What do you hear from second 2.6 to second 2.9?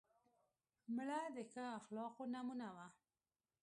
وه